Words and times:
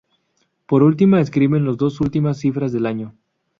Por 0.65 0.81
última 0.81 1.21
escriben 1.21 1.63
las 1.63 1.77
dos 1.77 2.01
últimas 2.01 2.39
cifras 2.39 2.71
del 2.71 2.87
año. 2.87 3.13